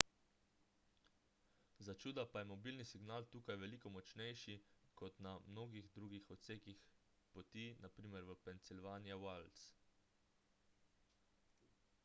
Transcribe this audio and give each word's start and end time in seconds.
začuda 1.87 2.23
pa 2.35 2.39
je 2.41 2.45
mobilni 2.51 2.85
signal 2.91 3.25
tukaj 3.33 3.57
veliko 3.63 3.91
močnejši 3.97 4.55
kot 5.01 5.19
na 5.25 5.33
mnogih 5.49 5.91
drugih 5.97 6.31
odsekih 6.37 6.81
poti 7.35 7.67
npr. 7.89 8.23
v 8.31 8.35
pennsylvania 8.47 9.19
wilds 9.25 9.67